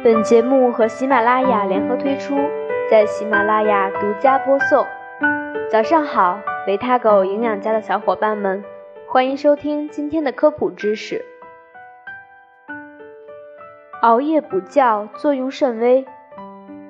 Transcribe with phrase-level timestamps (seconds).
[0.00, 2.36] 本节目和喜马拉雅联合推出，
[2.88, 4.86] 在喜马拉雅独家播送。
[5.68, 6.38] 早上好，
[6.68, 8.62] 维他狗营养家的小伙伴们，
[9.08, 11.24] 欢迎收听今天的科普知识。
[14.02, 16.06] 熬夜补觉作用甚微，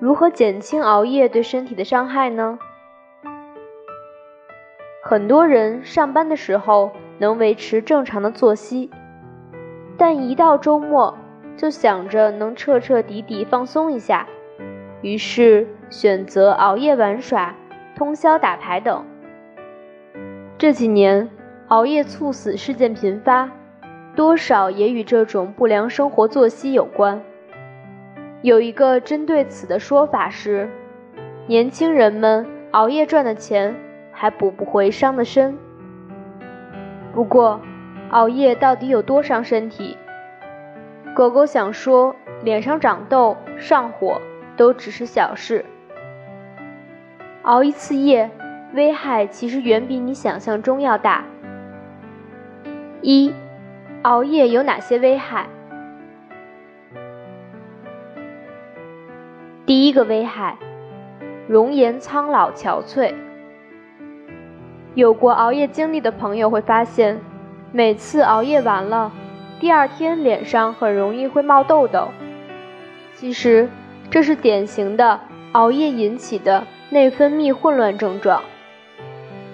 [0.00, 2.58] 如何减轻熬夜对身体的伤害呢？
[5.02, 8.90] 很多人上班的时候能维持正常的作息，
[9.96, 11.16] 但一到周末
[11.58, 14.26] 就想着能彻彻底底放松一下，
[15.02, 17.54] 于是选择熬夜玩耍、
[17.94, 19.04] 通宵打牌等。
[20.56, 21.28] 这几年
[21.66, 23.50] 熬夜猝死事件频发，
[24.16, 27.20] 多少也与这种不良生活作息有关。
[28.40, 30.70] 有一个针对此的说法是：
[31.46, 33.74] 年轻人们熬夜赚的钱。
[34.20, 35.56] 还补不回伤的身。
[37.14, 37.60] 不过，
[38.10, 39.96] 熬夜到底有多伤身体？
[41.18, 44.20] 狗狗想说，脸上长痘、上火
[44.56, 45.64] 都只是小事，
[47.42, 48.30] 熬一次夜，
[48.72, 51.24] 危害其实远比你想象中要大。
[53.02, 53.34] 一，
[54.02, 55.48] 熬夜有哪些危害？
[59.66, 60.56] 第一个危害，
[61.48, 63.12] 容颜苍老憔悴。
[64.94, 67.20] 有过熬夜经历的朋友会发现，
[67.72, 69.10] 每次熬夜完了，
[69.60, 72.08] 第二天脸上很容易会冒痘痘。
[73.14, 73.68] 其实
[74.10, 75.18] 这是典型的
[75.52, 78.42] 熬夜引起的内分泌混乱症状，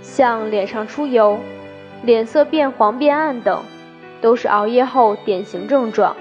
[0.02, 1.38] 像脸上出油、
[2.02, 3.62] 脸色变黄变暗等，
[4.20, 6.14] 都是熬夜后典型症状。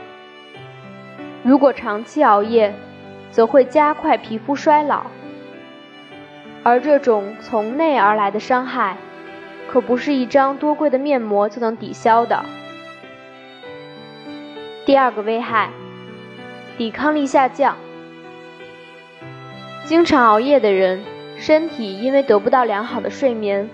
[1.43, 2.73] 如果长期熬夜，
[3.31, 5.07] 则会加快皮肤衰老，
[6.63, 8.95] 而这种从内而来的伤害。
[9.67, 12.45] 可不是一张多贵的面膜就能抵消的。
[14.85, 15.69] 第二个危害，
[16.77, 17.77] 抵抗力下降。
[19.85, 21.01] 经常熬夜的人，
[21.37, 23.69] 身体因为得不到良好的睡眠，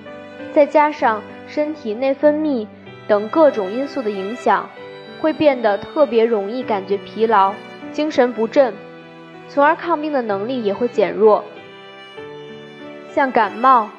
[0.54, 2.68] 再加上身体内分泌
[3.08, 4.70] 等各种因素的影响，
[5.20, 7.54] 会变得特别容易感觉疲劳、
[7.92, 8.74] 精神不振，
[9.48, 11.44] 从而抗病的能力也会减弱，
[13.12, 13.90] 像感冒。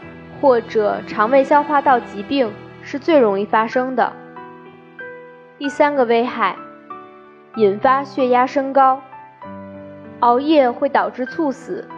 [0.41, 2.50] 或者肠胃消化道疾病
[2.82, 4.10] 是最容易发生的。
[5.59, 6.56] 第三个危害，
[7.56, 9.00] 引发血压升高。
[10.21, 11.88] 熬夜会导致猝死，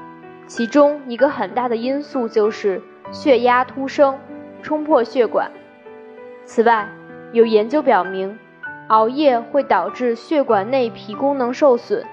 [0.46, 2.80] 其中一个很大的因素就是
[3.10, 4.18] 血压突升，
[4.62, 5.50] 冲破血管。
[6.44, 6.88] 此外，
[7.32, 8.38] 有研究表明，
[8.88, 12.04] 熬夜会导致血管内皮功能受损，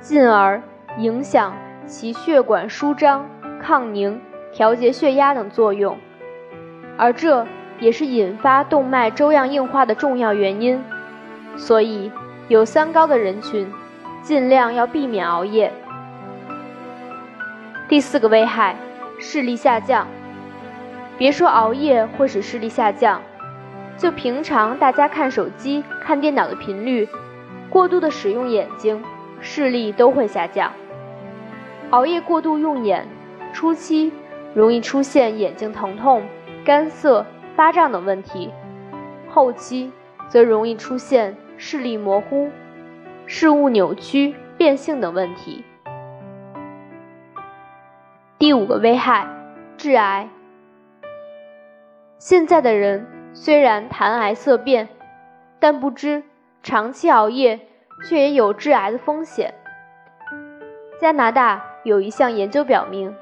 [0.00, 0.62] 进而
[0.98, 1.52] 影响
[1.86, 3.28] 其血管舒张、
[3.60, 4.20] 抗凝。
[4.52, 5.98] 调节血压等作用，
[6.96, 7.44] 而这
[7.80, 10.80] 也是引发动脉粥样硬化的重要原因。
[11.56, 12.10] 所以，
[12.48, 13.70] 有三高的人群，
[14.22, 15.72] 尽量要避免熬夜。
[17.88, 18.76] 第四个危害，
[19.18, 20.06] 视力下降。
[21.16, 23.20] 别说熬夜会使视力下降，
[23.96, 27.08] 就平常大家看手机、看电脑的频率，
[27.70, 29.02] 过度的使用眼睛，
[29.40, 30.72] 视力都会下降。
[31.90, 33.06] 熬夜过度用眼，
[33.52, 34.12] 初期。
[34.54, 36.22] 容易出现眼睛疼痛、
[36.64, 37.26] 干涩、
[37.56, 38.52] 发胀等问题，
[39.28, 39.90] 后期
[40.28, 42.50] 则容易出现视力模糊、
[43.26, 45.64] 视物扭曲、变性等问题。
[48.38, 49.26] 第五个危害，
[49.76, 50.28] 致癌。
[52.18, 54.88] 现在的人虽然谈癌色变，
[55.58, 56.22] 但不知
[56.62, 57.60] 长期熬夜
[58.08, 59.54] 却也有致癌的风险。
[61.00, 63.14] 加拿大有一项研究表明。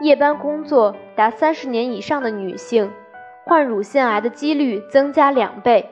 [0.00, 2.90] 夜班工作达三十年以上的女性，
[3.44, 5.88] 患乳腺癌的几率增加两倍。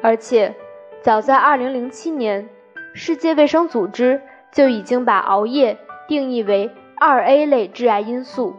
[0.00, 0.54] 而且，
[1.02, 2.48] 早在二零零七年，
[2.94, 5.76] 世界卫生组织就已经把熬夜
[6.06, 8.54] 定义为二 A 类致癌因素，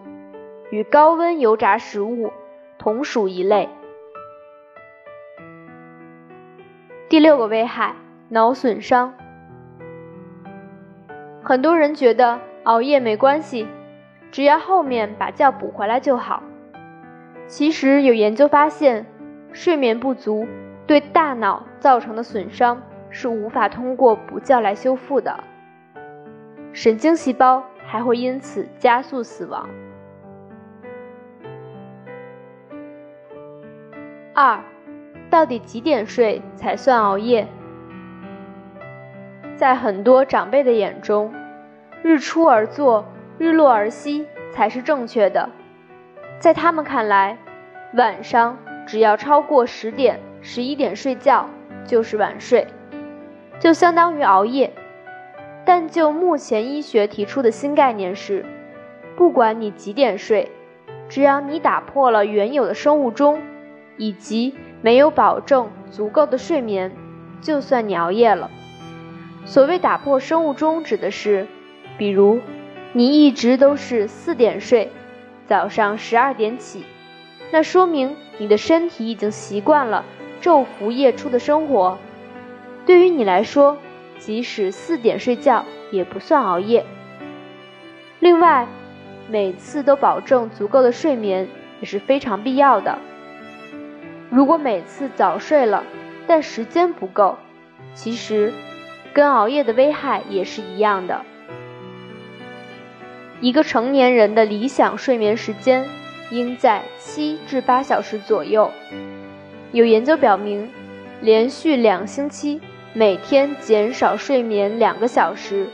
[0.70, 2.34] 与高温油炸食物
[2.78, 3.70] 同属一类。
[7.08, 7.96] 第六个危害，
[8.28, 9.14] 脑损伤。
[11.42, 13.66] 很多人觉得熬夜没关系。
[14.32, 16.44] 只要后面把觉补回来就好。
[17.48, 19.06] 其实有研究发现，
[19.54, 20.46] 睡眠不足
[20.86, 25.44] 对大脑造成的损伤是无法通过补觉来修复的，
[26.74, 29.70] 神经细胞还会因此加速死亡。
[34.34, 34.60] 二，
[35.30, 37.48] 到底几点睡才算熬夜？
[39.56, 41.34] 在很多长辈的眼中，
[42.02, 43.06] 日出而作。
[43.40, 45.50] 日落而息才是正确的，
[46.38, 47.36] 在他们看来，
[47.96, 48.56] 晚上
[48.86, 51.50] 只要超过十点、十一点睡觉
[51.86, 52.68] 就是晚睡，
[53.60, 54.74] 就相当于熬夜，
[55.66, 58.46] 但就目前医学提出的新概念是，
[59.16, 60.52] 不管你几点睡，
[61.08, 63.42] 只要你打破了原有的生物钟，
[63.98, 66.92] 以及没有保证足够的睡眠，
[67.40, 68.52] 就算你熬夜了。
[69.46, 71.48] 所谓打破生物钟，指的是，
[71.98, 72.42] 比如
[72.92, 74.92] 你一直都是四点睡，
[75.46, 76.84] 早上十二点起，
[77.50, 80.04] 那说明你的身体已经习惯了
[80.44, 81.98] 昼伏夜出的生活。
[82.86, 83.78] 对于你来说，
[84.20, 86.86] 即使四点睡觉也不算熬夜。
[88.20, 88.68] 另外，
[89.30, 91.48] 每次都保证足够的睡眠
[91.80, 93.00] 也是非常必要的。
[94.30, 95.86] 如果每次早睡了，
[96.28, 97.38] 但时间不够，
[97.94, 98.52] 其实
[99.14, 101.22] 跟熬夜的危害也是一样的。
[103.40, 105.86] 一个成年人的理想睡眠时间
[106.32, 108.72] 应在七至八小时左右。
[109.74, 110.70] 有研究表明，
[111.20, 112.62] 连续两星期。
[112.94, 115.66] 每天减少睡眠两个小时，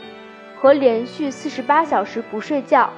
[0.56, 2.88] 和连续四十八小时不睡觉，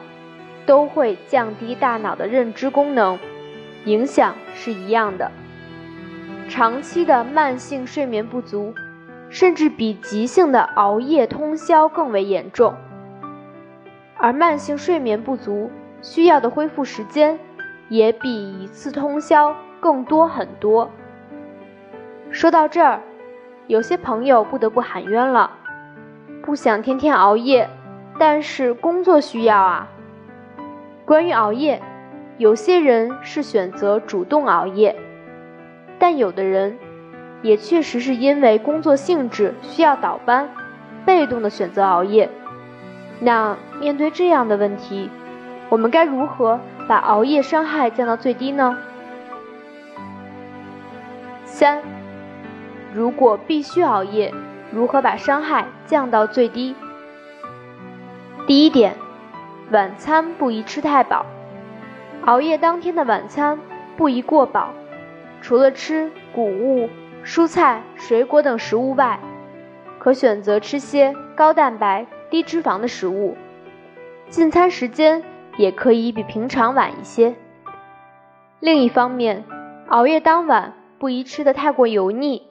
[0.65, 3.19] 都会降低大脑的认知功能，
[3.85, 5.33] 影响是一样的。
[6.49, 8.73] 长期的慢性睡眠不足，
[9.29, 12.77] 甚至比急性的熬夜通宵更为严重。
[14.17, 15.69] 而慢性睡眠不足
[16.01, 17.41] 需要的恢复时间，
[17.89, 19.53] 也比一次通宵
[19.83, 20.89] 更多很多。
[22.31, 23.01] 说到这儿。
[23.69, 25.51] 有些朋友不得不喊冤了，
[26.43, 27.71] 不想天天熬夜，
[28.19, 29.89] 但是工作需要啊。
[31.07, 31.81] 关于熬夜，
[32.39, 34.95] 有些人是选择主动熬夜，
[35.99, 36.77] 但有的人
[37.41, 40.49] 也确实是因为工作性质需要倒班，
[41.07, 42.29] 被动的选择熬夜。
[43.21, 45.09] 那面对这样的问题，
[45.69, 46.59] 我们该如何
[46.89, 48.77] 把熬夜伤害降到最低呢？
[51.53, 51.83] 三。
[52.95, 54.33] 如果必须熬夜，
[54.73, 56.75] 如何把伤害降到最低？
[58.47, 58.97] 第一点，
[59.71, 61.27] 晚餐不宜吃太饱。
[62.25, 63.61] 熬夜当天的晚餐
[63.99, 64.71] 不宜过饱，
[65.43, 66.89] 除了吃谷物、
[67.23, 69.21] 蔬菜、水果等食物外，
[69.99, 73.37] 可选择吃些高蛋白、低脂肪的食物。
[74.31, 75.23] 进餐时间
[75.59, 77.35] 也可以比平常晚一些。
[78.59, 79.45] 另一方面，
[79.89, 80.73] 熬夜当晚
[81.03, 82.47] 不宜吃的太过油腻。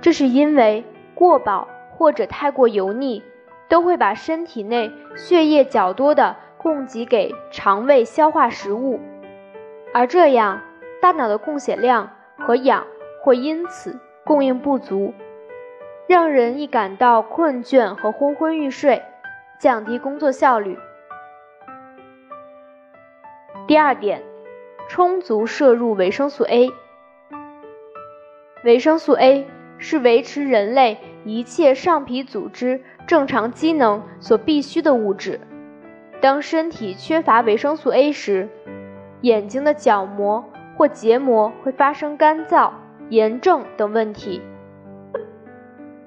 [0.00, 0.84] 这是因为
[1.14, 3.22] 过饱或者太过油腻，
[3.68, 8.98] 都会把身体内血液较多的供给给肠胃消化食物，
[9.94, 10.62] 而这样
[11.00, 12.84] 大脑的供血量和氧
[13.22, 15.14] 会因此供应不足，
[16.08, 19.00] 让人易感到困倦和昏昏欲睡，
[19.60, 20.76] 降低工作效率。
[23.68, 24.24] 第二点，
[24.88, 26.72] 充足摄入维生素 A，
[28.66, 29.46] 维生素 A。
[29.78, 30.96] 是维持人类
[31.26, 35.38] 一切上皮组织正常机能所必需的物质。
[36.18, 38.48] 当身体缺乏维生素 A 时，
[39.20, 40.42] 眼睛的角膜
[40.78, 42.70] 或结膜会发生干燥、
[43.10, 44.40] 炎症等问题。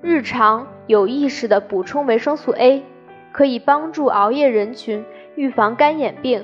[0.02, 2.84] 日常有意识的补充维生素 A，
[3.32, 6.44] 可以帮助熬夜人群预防干眼病，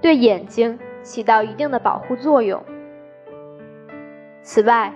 [0.00, 2.64] 对眼睛起到一定的保护作用。
[4.42, 4.92] 此外，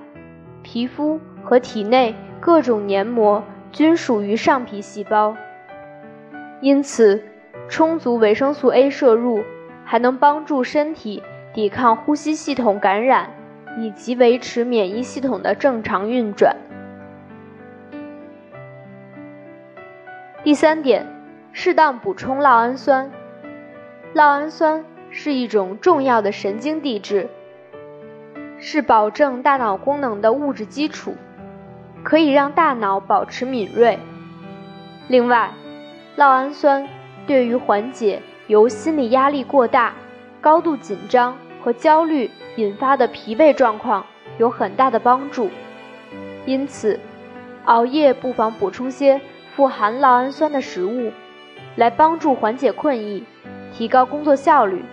[0.63, 5.37] 皮肤和体内各种黏膜均属于上皮细胞，
[6.61, 7.23] 因此
[7.69, 9.45] 充足维生素 A 摄入
[9.85, 11.23] 还能帮助身体
[11.55, 13.31] 抵抗呼吸系统感染，
[13.79, 16.57] 以及维持免疫系统的正常运转。
[20.43, 21.07] 第三点，
[21.53, 23.11] 适当补充酪氨酸。
[24.13, 27.29] 酪氨酸是一种重要的神经递质。
[28.59, 31.15] 是保证大脑功能的物质基础，
[32.03, 33.99] 可以让大脑保持敏锐。
[35.09, 35.53] 另外，
[36.17, 36.89] 酪氨酸
[37.27, 39.93] 对于缓解由心理压力过大、
[40.41, 44.05] 高度紧张和焦虑引发的疲惫状况
[44.39, 45.51] 有很大的帮助。
[46.47, 46.99] 因此，
[47.67, 49.21] 熬夜不妨补充些
[49.55, 51.13] 富含酪氨酸的食物，
[51.77, 53.25] 来帮助缓解困意，
[53.73, 54.85] 提高工作效率。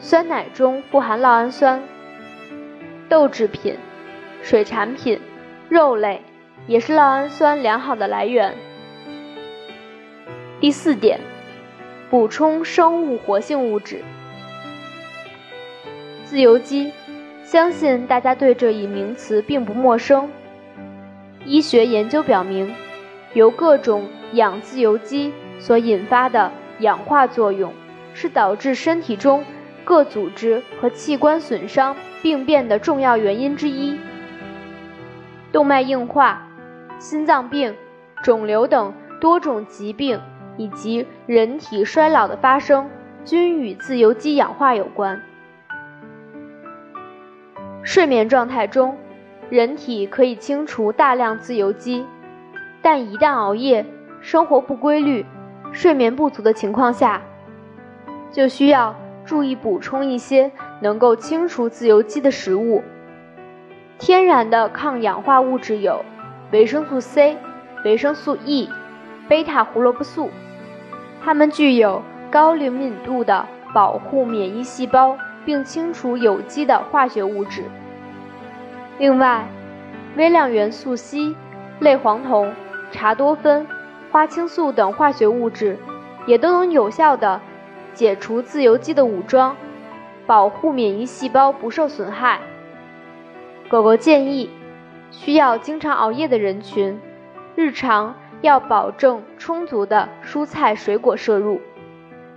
[0.00, 1.80] 酸奶中富含酪氨酸。
[3.08, 3.76] 豆制品、
[4.42, 5.20] 水产品、
[5.68, 6.22] 肉类
[6.66, 8.54] 也是酪氨酸良好的来源。
[10.60, 11.20] 第四点，
[12.10, 14.02] 补充生物活性物质。
[16.24, 16.90] 自由基，
[17.44, 20.30] 相信大家对这一名词并不陌生。
[21.44, 22.74] 医学研究表明，
[23.34, 27.72] 由各种氧自由基所引发的氧化作用，
[28.14, 29.44] 是导致身体中
[29.84, 31.94] 各组织和器官损伤。
[32.24, 34.00] 病变的重要原因之一，
[35.52, 36.40] 动脉硬化、
[36.98, 37.74] 心脏病、
[38.22, 40.18] 肿瘤等多种疾病
[40.56, 42.88] 以及人体衰老的发生，
[43.26, 45.20] 均与自由基氧化有关。
[47.82, 48.96] 睡眠状态中，
[49.50, 52.06] 人体可以清除大量自由基，
[52.80, 53.84] 但一旦熬夜、
[54.22, 55.26] 生活不规律、
[55.72, 57.20] 睡眠不足的情况下，
[58.32, 60.50] 就需要注意补充一些
[60.84, 62.84] 能够清除自由基的食物。
[63.98, 66.04] 天然的抗氧化物质有
[66.52, 67.38] 维生素 C、
[67.84, 68.68] 维生素 E、
[69.26, 70.28] 贝塔胡萝卜素，
[71.24, 75.16] 它们具有高灵敏度的保护免疫细胞。
[75.46, 77.64] 并清除有机的化学物质。
[78.96, 79.46] 另外，
[80.16, 81.34] 微量元素硒、
[81.80, 82.50] 类黄酮、
[82.90, 83.66] 茶多酚、
[84.10, 85.78] 花青素等化学物质
[86.24, 87.38] 也都能有效地
[87.92, 89.54] 解除自由基的武装，
[90.26, 92.40] 保护免疫细胞不受损害。
[93.68, 94.50] 狗狗建议，
[95.10, 97.00] 需要经常熬夜的人群，
[97.54, 101.60] 日常要保证充足的蔬菜水果摄入，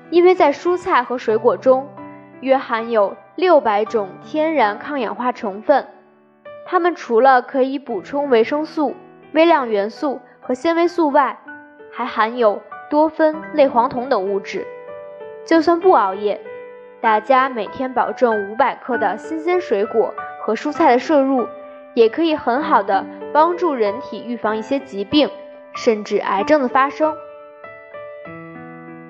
[0.09, 1.87] 因为在蔬菜和水果中。
[2.39, 5.87] 约含有六百种天然抗氧化成分，
[6.67, 8.95] 它们除了可以补充维生素、
[9.31, 11.39] 微量元素和纤维素外，
[11.91, 14.67] 还含有多酚、类黄酮等物质。
[15.47, 16.39] 就算不熬夜，
[17.07, 21.47] 大家每天保证五百克的新鲜水果和蔬菜的摄入，
[21.93, 25.29] 也可以很好的帮助人体预防一些疾病，
[25.73, 27.15] 甚至癌症的发生。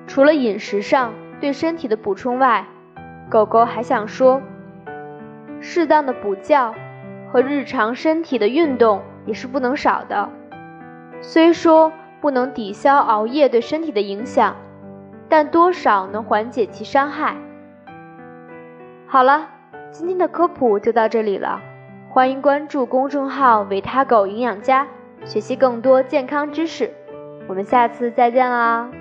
[0.05, 2.67] 除了饮食上对身体的补充外，
[3.31, 4.43] 狗狗还想说，
[5.59, 6.75] 适当的补觉
[7.33, 10.29] 和日常身体的运动也是不能少的。
[11.19, 14.55] 虽说不能抵消熬夜对身体的影响，
[15.27, 17.35] 但多少能缓解其伤害。
[19.09, 19.47] 好了，
[19.89, 21.61] 今天的科普就到这里了，
[22.09, 24.85] 欢迎关注公众号“维他狗营养家”，
[25.23, 26.91] 学习更多健康知识。
[27.47, 28.91] 我们下次再见啦！